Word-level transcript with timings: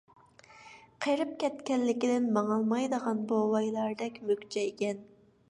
قېرىپ 1.05 1.35
كەتكەنلىكىدىن 1.43 2.25
ماڭالمايدىغان 2.39 3.23
بوۋايلاردەك 3.35 4.19
مۈكچەيگەن. 4.33 5.07